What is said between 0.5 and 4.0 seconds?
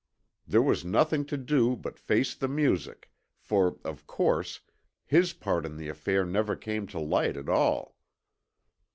was nothing to do but face the music, for,